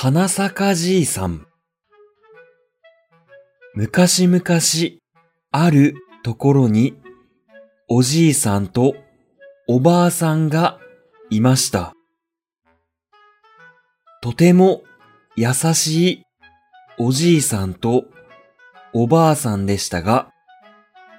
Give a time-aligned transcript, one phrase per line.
[0.00, 1.48] 花坂じいさん。
[3.74, 4.42] 昔々
[5.50, 6.94] あるところに
[7.88, 8.94] おじいさんと
[9.66, 10.78] おばあさんが
[11.30, 11.94] いました。
[14.22, 14.84] とても
[15.34, 16.22] 優しい
[17.00, 18.04] おじいさんと
[18.92, 20.30] おばあさんでしたが、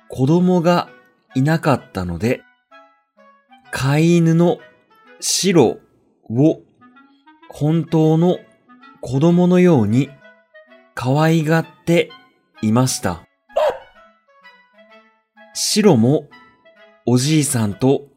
[0.07, 0.88] 子供が
[1.36, 2.43] いなかったので、
[3.71, 4.57] 飼い犬の
[5.20, 5.80] シロ
[6.30, 6.61] を
[7.50, 8.38] 本当の
[9.02, 10.10] 子供のように
[10.94, 12.12] 可愛がって
[12.62, 13.26] いました。
[15.54, 16.28] シロも
[17.06, 18.07] おじいさんと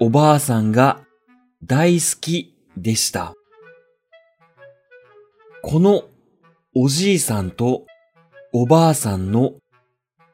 [0.00, 1.00] おばあさんが
[1.64, 3.34] 大好きでした。
[5.62, 6.04] この
[6.74, 7.86] おじいさんと
[8.52, 9.54] おばあさんの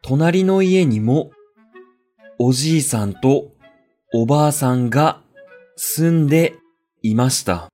[0.02, 1.30] 隣の家にも
[2.38, 3.52] おじいさんと
[4.14, 5.22] おばあさんが
[5.76, 6.54] 住んで
[7.02, 7.68] いました。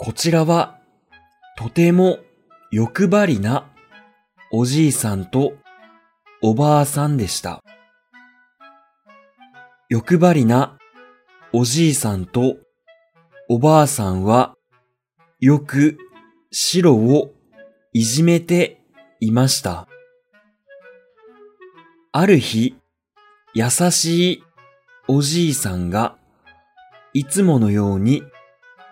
[0.00, 0.78] こちらは
[1.56, 2.20] とても
[2.70, 3.68] 欲張りな
[4.52, 5.54] おじいさんと
[6.40, 7.64] おばあさんでした。
[9.88, 10.78] 欲張りな
[11.52, 12.58] おじいさんと
[13.48, 14.54] おばあさんは
[15.40, 15.98] よく
[16.52, 17.32] 白を
[17.92, 18.80] いじめて
[19.18, 19.88] いました。
[22.12, 22.76] ある日、
[23.52, 24.44] 優しい
[25.08, 26.16] おじいさんが
[27.14, 28.22] いつものように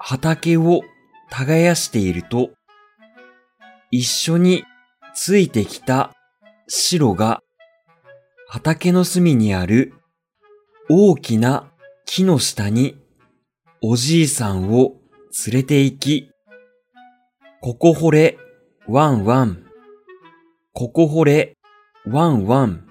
[0.00, 0.80] 畑を
[1.30, 2.50] 耕していると、
[3.90, 4.64] 一緒に
[5.14, 6.12] ついてきた
[6.68, 7.40] 白が
[8.48, 9.94] 畑の隅にある
[10.88, 11.70] 大きな
[12.04, 12.96] 木の下に
[13.82, 14.96] おじいさんを
[15.46, 16.30] 連れて行き、
[17.60, 18.38] ここ掘れ、
[18.86, 19.64] ワンワン。
[20.72, 21.56] ここ掘れ、
[22.06, 22.86] ワンワン。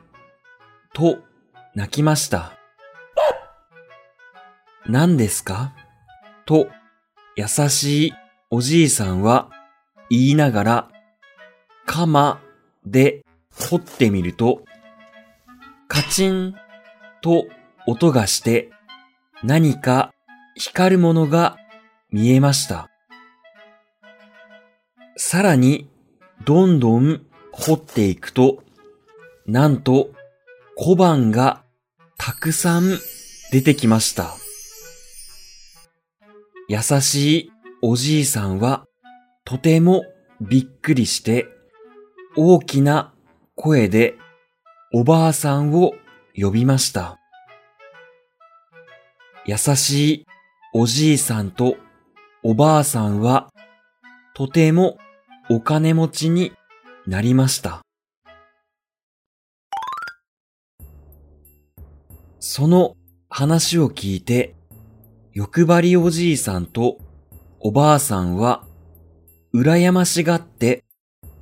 [0.93, 1.19] と
[1.73, 2.53] 泣きました。
[4.87, 5.73] 何ですか？
[6.45, 6.67] と
[7.35, 8.13] 優しい
[8.51, 9.49] おじいさんは
[10.09, 10.89] 言いながら、
[11.87, 12.39] 鎌
[12.85, 14.63] で掘ってみると、
[15.87, 16.55] カチン
[17.21, 17.45] と
[17.87, 18.69] 音がして
[19.43, 20.13] 何か
[20.55, 21.57] 光るものが
[22.11, 22.89] 見えました。
[25.17, 25.89] さらに、
[26.45, 28.63] どんどん掘っていくと、
[29.47, 30.11] なんと
[30.75, 31.63] 小判が
[32.17, 32.83] たくさん
[33.51, 34.35] 出てきました。
[36.67, 37.51] 優しい
[37.87, 38.87] おじいさんは
[39.43, 40.05] とても
[40.41, 41.45] びっくりして
[42.35, 43.13] 大きな
[43.53, 44.15] 声で
[44.91, 45.93] おばあさんを
[46.35, 47.19] 呼びました。
[49.45, 50.25] 優しい
[50.73, 51.77] おじいさんと
[52.41, 53.51] おばあさんは
[54.33, 54.97] とても
[55.51, 56.53] お金持ちに
[57.05, 57.83] なりました。
[62.39, 62.95] その
[63.29, 64.55] 話を聞いて、
[65.33, 66.97] 欲張りおじいさんと
[67.67, 68.63] おばあさんは、
[69.51, 70.83] 羨ましがって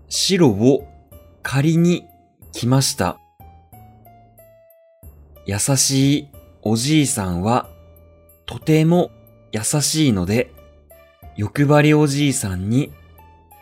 [0.07, 0.87] 白を
[1.41, 2.05] 借りに
[2.53, 3.19] 来ました。
[5.45, 6.27] 優しい
[6.61, 7.67] おじいさんは、
[8.45, 9.11] とても
[9.51, 10.53] 優しいので、
[11.35, 12.93] 欲張りおじいさんに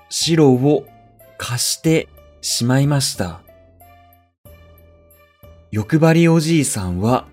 [0.10, 0.86] 白を
[1.40, 2.10] 貸して
[2.42, 3.42] しまいました。
[5.72, 7.26] 欲張りおじいさんは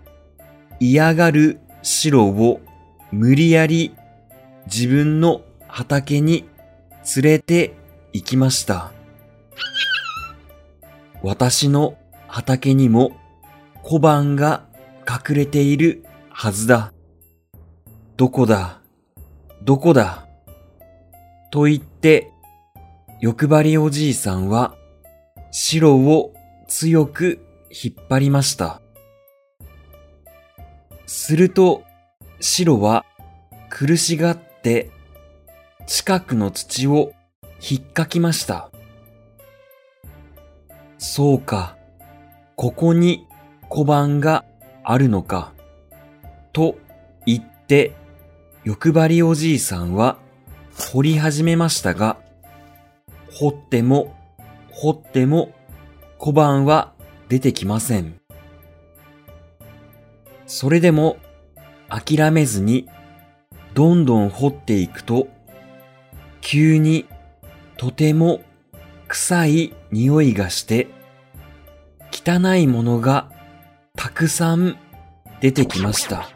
[0.80, 2.62] 嫌がる白を
[3.12, 3.94] 無理やり
[4.70, 6.46] 自分の畑に
[7.16, 7.74] 連れて
[8.12, 8.92] 行きました。
[11.22, 11.96] 私の
[12.26, 13.16] 畑にも
[13.82, 14.66] 小判が
[15.08, 16.92] 隠れているはずだ。
[18.18, 18.82] どこだ？
[19.62, 20.26] どこだ？
[21.50, 22.30] と言って
[23.20, 24.74] 欲張りおじいさんは
[25.50, 26.34] 白を
[26.68, 27.40] 強く
[27.70, 28.82] 引っ張りました。
[31.06, 31.84] すると
[32.38, 33.06] 白は
[33.70, 34.90] 苦しがっって
[35.86, 37.12] 近くの土を
[37.60, 38.70] 引っかきました。
[40.98, 41.76] そうか、
[42.56, 43.26] ここに
[43.68, 44.44] 小判が
[44.82, 45.52] あるのか、
[46.52, 46.76] と
[47.24, 47.94] 言って
[48.64, 50.18] 欲張りおじいさんは
[50.92, 52.18] 掘り始めましたが、
[53.32, 54.16] 掘っても
[54.72, 55.52] 掘っても
[56.18, 56.92] 小判は
[57.28, 58.20] 出てきません。
[60.46, 61.16] それでも
[61.88, 62.88] 諦めずに
[63.78, 65.28] どんどん掘っていくと、
[66.40, 67.06] 急に
[67.76, 68.40] とても
[69.06, 70.88] 臭い匂いがして、
[72.10, 73.30] 汚いものが
[73.94, 74.76] たくさん
[75.40, 76.28] 出てきました。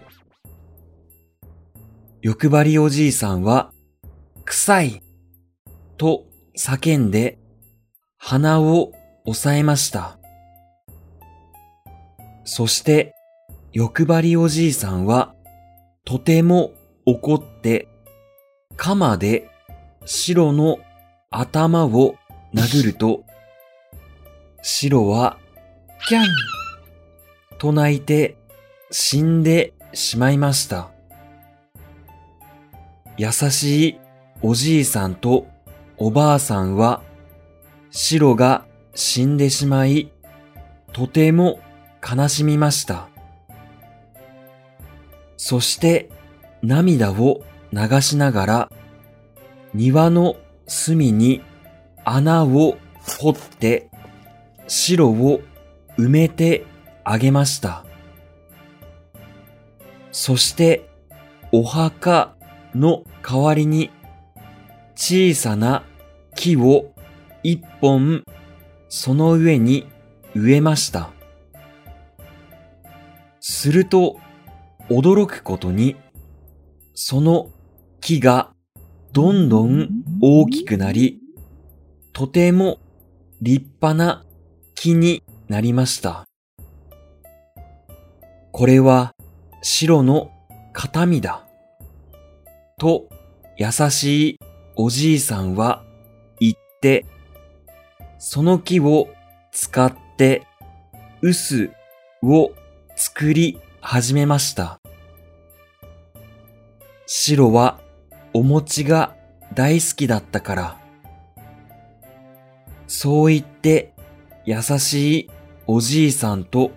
[2.21, 3.73] 欲張りおじいさんは、
[4.45, 5.03] 臭い
[5.97, 7.41] と叫んで
[8.19, 8.93] 鼻を
[9.25, 10.17] 押さえました。
[12.45, 13.17] そして
[13.73, 15.35] 欲張りおじいさんは
[16.05, 16.71] とても
[17.05, 17.89] 怒って
[18.77, 19.49] 鎌で
[20.05, 20.79] 白の
[21.31, 22.17] 頭を
[22.55, 23.25] 殴ると、
[24.63, 25.39] 白は、
[26.09, 26.27] キャン
[27.59, 28.37] と泣いて
[28.91, 30.91] 死んでしまいました。
[33.17, 33.99] 優しい
[34.43, 35.47] おじいさんと
[35.97, 37.03] おばあさんは、
[37.91, 38.65] 白が
[38.95, 40.13] 死んでしまい、
[40.93, 41.61] とても
[42.03, 43.09] 悲しみました。
[45.37, 46.11] そして
[46.63, 47.43] 涙を
[47.73, 48.71] 流しながら、
[49.75, 50.37] 庭の
[50.67, 51.43] 隅に
[52.05, 52.77] 穴を
[53.21, 53.91] 掘って
[54.69, 55.41] 白を
[55.99, 56.65] 埋めて
[57.05, 57.85] あげました。
[60.13, 60.89] そして
[61.53, 62.35] お墓
[62.75, 63.91] の代わりに
[64.95, 65.85] 小さな
[66.35, 66.93] 木を
[67.43, 68.25] 一本
[68.89, 69.87] その上に
[70.35, 71.11] 植えました。
[73.41, 74.19] すると
[74.89, 75.97] 驚くことに
[76.95, 77.51] その
[78.01, 78.53] 木が
[79.13, 79.89] どんどん
[80.21, 81.21] 大きくなり
[82.13, 82.79] とても
[83.41, 84.25] 立派な
[84.75, 86.27] 木になりました。
[88.53, 89.15] これは
[89.63, 90.31] 白の
[90.73, 91.47] 形見だ。
[92.79, 93.09] と
[93.57, 94.39] 優しい
[94.77, 95.85] おじいさんは
[96.41, 97.07] 言って、
[98.19, 99.09] その木を
[99.53, 100.47] 使って
[101.23, 101.71] 臼
[102.23, 102.53] を
[102.97, 104.82] 作り始めました。
[107.15, 107.79] 白は
[108.33, 109.15] お餅が
[109.53, 110.79] 大好きだったから、
[112.87, 113.93] そう言って
[114.47, 115.31] 優しい
[115.67, 116.71] おじいさんと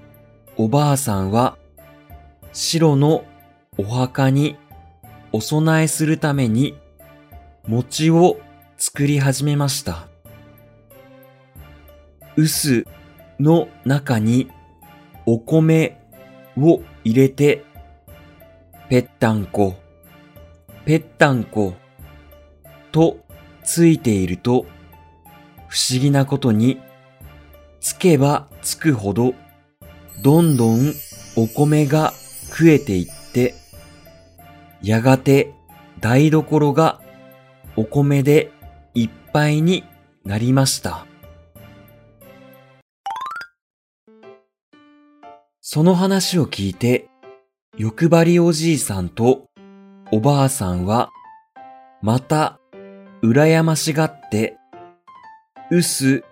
[0.58, 1.58] おばあさんは
[2.52, 3.24] 白の
[3.78, 4.58] お墓に
[5.32, 6.78] お供えするために
[7.66, 8.38] 餅を
[8.78, 10.10] 作り始めました。
[12.36, 12.86] 臼
[13.40, 14.52] の中に
[15.26, 15.98] お米
[16.58, 17.64] を入れて
[18.90, 19.76] ぺったんこ、
[20.86, 21.74] ぺったんこ
[22.92, 23.26] と
[23.64, 24.66] ついていると
[25.68, 26.80] 不思議なことに
[27.82, 29.34] つけばつくほど
[30.24, 30.94] どんどん
[31.36, 32.14] お米が
[32.58, 33.56] 増えていって、
[34.82, 35.54] やがて
[36.00, 37.02] 台所が
[37.76, 38.52] お米で
[38.94, 39.84] いっぱいに
[40.24, 41.06] なりました。
[45.62, 47.10] その話を聞いて、
[47.78, 49.50] 欲張りおじいさんと
[50.12, 51.10] おばあさんは、
[52.02, 52.60] また、
[53.24, 54.58] 羨ましがって、
[55.72, 56.24] 臼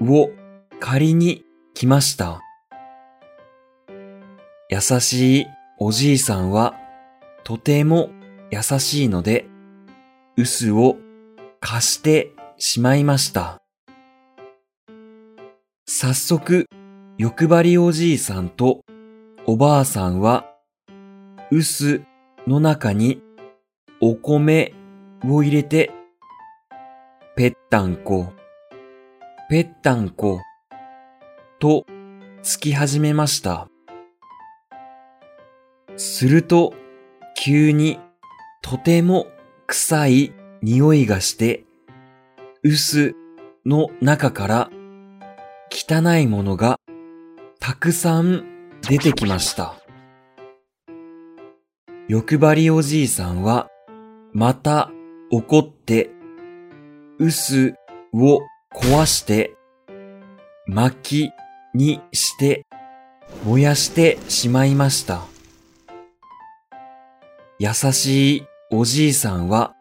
[0.00, 0.30] を
[0.78, 1.44] 借りに
[1.74, 2.40] 来ました。
[4.70, 5.46] 優しい
[5.78, 6.74] おじいさんは
[7.44, 8.10] とても
[8.50, 9.46] 優しいので、
[10.36, 10.96] 臼を
[11.60, 13.60] 貸してしまいました。
[15.86, 16.68] 早速、
[17.18, 18.80] 欲張りおじいさんと
[19.44, 20.46] おばあさんは、
[21.50, 22.02] 臼
[22.46, 23.22] の中に
[24.00, 24.74] お米
[25.24, 25.90] を入れて、
[27.36, 28.32] ぺったんこ、
[29.48, 30.40] ぺったんこ、
[31.58, 31.84] と
[32.42, 33.68] つき始めました。
[35.96, 36.74] すると、
[37.36, 37.98] 急に
[38.62, 39.26] とても
[39.66, 40.32] 臭い
[40.62, 41.64] 匂いがして、
[42.62, 43.14] 臼
[43.64, 44.70] の中から
[45.70, 46.78] 汚いものが
[47.58, 48.44] たくさん
[48.82, 49.79] 出てきました。
[52.12, 53.68] 欲張りおじいさんは
[54.32, 54.90] また
[55.30, 56.10] 怒って
[57.20, 57.76] 臼
[58.12, 58.40] を
[58.74, 59.54] 壊して
[60.66, 61.30] 薪
[61.72, 62.66] にして
[63.44, 65.22] 燃やしてしまいました。
[67.60, 69.76] 優しいおじいさんは、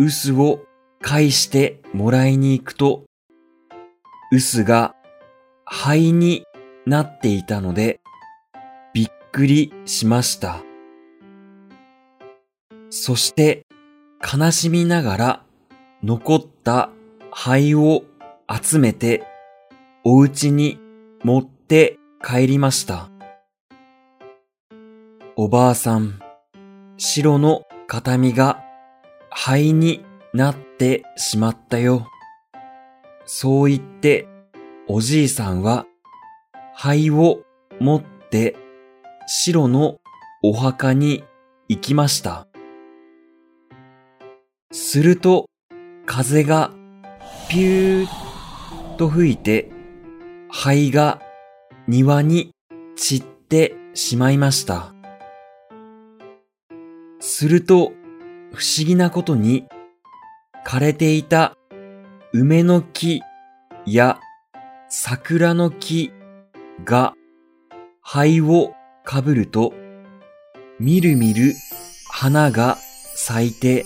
[0.00, 0.58] 臼を
[1.00, 3.04] 返してもらいに行くと、
[4.32, 4.96] 臼が
[5.64, 6.42] 灰に
[6.84, 8.00] なっていたので、
[8.92, 10.64] びっくりしました。
[12.94, 13.64] そして
[14.20, 15.42] 悲しみながら
[16.02, 16.90] 残った
[17.30, 18.02] 灰を
[18.52, 19.24] 集めて
[20.04, 20.78] お家に
[21.24, 23.08] 持って帰りました。
[25.36, 26.20] おばあさん、
[26.98, 28.62] 白の形見が
[29.30, 32.06] 灰になってしまったよ。
[33.24, 34.28] そう言って
[34.86, 35.86] おじいさんは
[36.74, 37.40] 灰を
[37.80, 38.54] 持って
[39.26, 39.96] 白の
[40.42, 41.24] お墓に
[41.70, 42.51] 行きました。
[44.72, 45.46] すると
[46.06, 46.72] 風が
[47.48, 49.70] ピューッと吹いて
[50.50, 51.20] 灰が
[51.86, 52.52] 庭に
[52.96, 54.94] 散ってしまいました。
[57.20, 57.92] すると、
[58.52, 59.64] 不思議なことに、
[60.66, 61.56] 枯れていた
[62.32, 63.22] 梅の木
[63.86, 64.20] や
[64.88, 66.12] 桜の木
[66.84, 67.14] が
[68.00, 68.74] 灰を
[69.04, 69.72] かぶると、
[70.78, 71.54] みるみる
[72.10, 72.76] 花が
[73.14, 73.84] 咲いて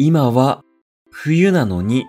[0.00, 0.62] 今は
[1.10, 2.06] 冬なのに、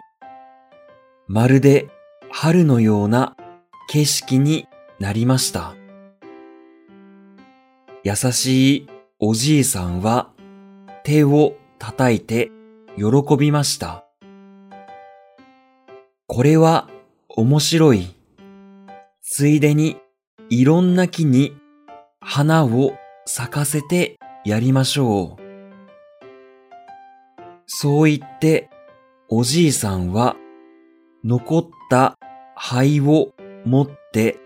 [1.27, 1.89] まるで
[2.29, 3.35] 春のような
[3.87, 4.67] 景色に
[4.99, 5.73] なりました。
[8.03, 10.29] 優しいおじいさんは
[11.03, 12.51] 手を叩いて
[12.95, 14.05] 喜びました。
[16.27, 16.87] これは
[17.27, 18.15] 面白い。
[19.23, 19.97] ついでに
[20.51, 21.57] いろんな木に
[22.19, 22.93] 花を
[23.25, 25.38] 咲かせてやりましょう。
[27.81, 28.69] そう言って
[29.29, 30.35] おじいさんは
[31.23, 32.17] 残った
[32.53, 33.29] 灰を
[33.63, 34.37] 持って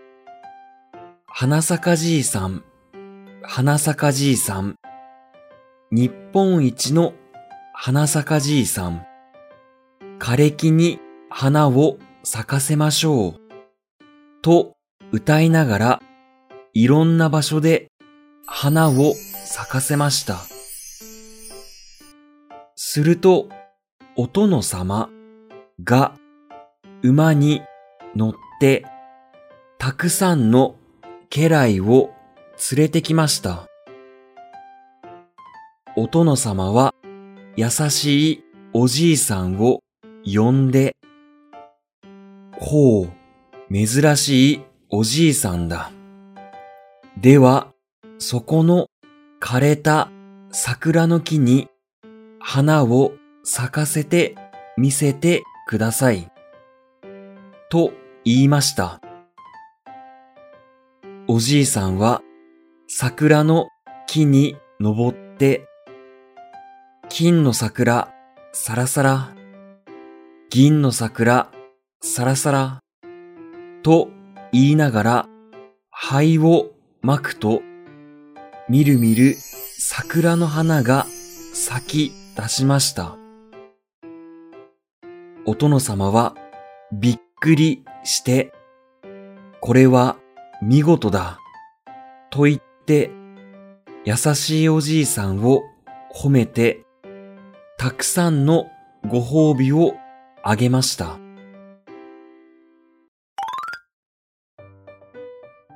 [1.26, 2.62] 花咲じいさん、
[3.42, 4.76] 花咲じいさん、
[5.90, 7.12] 日本一の
[7.72, 9.04] 花咲じいさん、
[10.20, 13.40] 枯れ木に花を咲かせましょう。
[14.42, 14.76] と
[15.10, 16.02] 歌いながら
[16.72, 17.88] いろんな場所で
[18.46, 19.12] 花を
[19.44, 20.53] 咲かせました。
[22.94, 23.48] すると、
[24.14, 25.10] お殿様
[25.82, 26.14] が
[27.02, 27.60] 馬に
[28.14, 28.86] 乗って
[29.78, 30.76] たくさんの
[31.28, 32.12] 家来を
[32.70, 33.66] 連れてきました。
[35.96, 36.94] お殿様は
[37.56, 39.80] 優しいおじいさんを
[40.24, 40.94] 呼んで、
[42.60, 43.08] ほう、
[43.72, 45.90] 珍しいおじいさんだ。
[47.20, 47.72] では、
[48.18, 48.86] そこの
[49.40, 50.12] 枯れた
[50.52, 51.66] 桜の木に
[52.46, 54.36] 花を咲かせて
[54.76, 56.30] 見せてください。
[57.70, 59.00] と言いました。
[61.26, 62.20] おじいさんは
[62.86, 63.68] 桜の
[64.06, 65.66] 木に登って
[67.08, 68.12] 金の桜、
[68.52, 69.34] さらさら。
[70.50, 71.50] 銀の桜、
[72.02, 72.80] さらさら。
[73.82, 74.10] と
[74.52, 75.28] 言いながら、
[75.90, 77.62] 灰をまくと、
[78.68, 79.34] みるみる
[79.78, 81.06] 桜の花が
[81.54, 83.16] 咲き出しました。
[85.46, 86.34] お殿様は
[86.92, 88.52] びっくりして、
[89.60, 90.16] これは
[90.62, 91.38] 見事だ、
[92.30, 93.10] と言って、
[94.04, 95.62] 優しいおじいさんを
[96.14, 96.84] 褒めて
[97.78, 98.66] たくさんの
[99.06, 99.94] ご褒美を
[100.42, 101.18] あげました。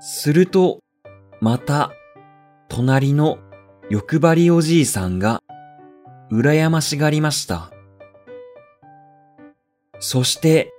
[0.01, 0.81] すると、
[1.41, 1.91] また、
[2.69, 3.39] 隣の
[3.91, 5.43] 欲張りおじいさんが、
[6.31, 7.71] 羨ましがりました。
[9.99, 10.73] そして、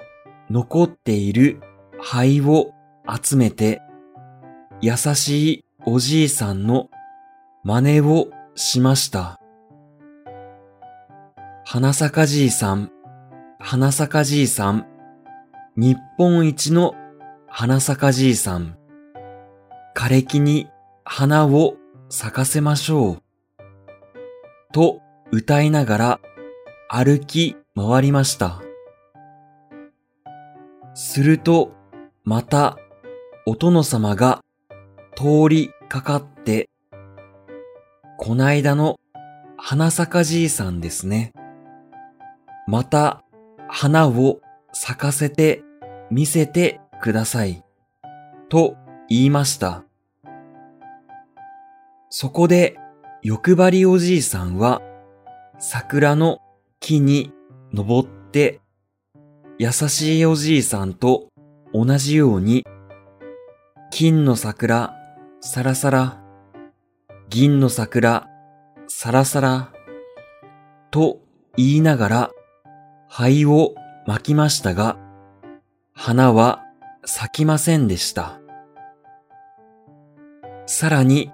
[0.50, 1.62] 残っている
[2.00, 2.72] 灰を
[3.08, 3.82] 集めて、
[4.82, 6.90] 優しいおじいさんの
[7.64, 9.40] 真似をしました。
[11.66, 12.92] 花咲じいさん、
[13.60, 14.88] 花咲じいさん、
[15.76, 16.96] 日本一の
[17.48, 18.78] 花咲じいさん、
[19.96, 20.70] 枯れ木に
[21.04, 21.76] 花を
[22.10, 23.22] 咲かせましょう。
[24.72, 25.02] と
[25.32, 26.20] 歌いながら
[26.90, 28.62] 歩き回りました。
[30.96, 31.72] すると、
[32.24, 32.80] また、
[33.46, 34.42] お殿様が
[35.16, 36.68] 通りかかって、
[38.18, 39.00] こないだの
[39.56, 41.32] 花咲じいさんですね。
[42.66, 43.24] また
[43.68, 44.42] 花を
[44.74, 45.64] 咲かせて
[46.10, 47.64] 見せてください。
[48.50, 49.84] と言いました。
[52.10, 52.78] そこで
[53.22, 54.82] 欲張りおじいさんは
[55.60, 56.40] 桜の
[56.80, 57.32] 木に
[57.74, 58.62] 登って
[59.58, 61.28] 優しいおじいさんと
[61.74, 62.66] 同じように
[63.92, 64.96] 金の桜
[65.42, 66.22] さらさら
[67.30, 68.28] 銀の桜
[68.88, 69.74] さらさら
[70.92, 71.20] と
[71.58, 72.32] 言いながら
[73.08, 73.76] 灰を
[74.06, 74.98] 巻きましたが、
[75.94, 76.64] 花は
[77.06, 78.40] 咲きませんでした。
[80.66, 81.32] さらに、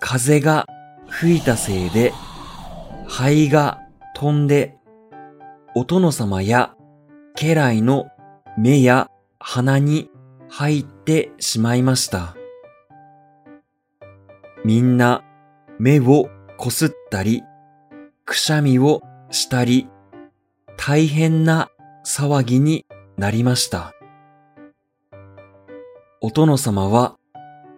[0.00, 0.66] 風が
[1.08, 2.12] 吹いたせいで、
[3.14, 3.78] 灰が
[4.14, 4.74] 飛んで、
[5.74, 6.74] お殿様や
[7.34, 8.06] 家来の
[8.56, 10.08] 目や鼻に
[10.48, 12.34] 入ってしまいました。
[14.64, 15.24] みんな
[15.78, 17.42] 目をこすったり、
[18.24, 19.90] くしゃみをしたり
[20.78, 21.68] 大変な
[22.06, 22.86] 騒ぎに
[23.18, 23.92] なりました。
[26.22, 27.18] お殿様は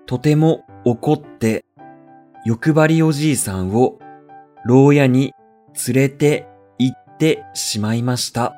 [0.06, 1.64] とても怒って
[2.44, 3.98] 欲張りおじいさんを
[4.64, 5.35] 牢屋に
[5.87, 6.47] 連れて
[6.78, 8.54] 行ってしまいました。